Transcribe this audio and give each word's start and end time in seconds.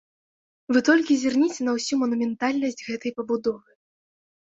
Вы 0.77 0.81
толькі 0.87 1.17
зірніце 1.23 1.61
на 1.67 1.71
ўсю 1.75 1.99
манументальнасць 2.03 2.81
гэтай 2.87 3.11
пабудовы. 3.21 3.71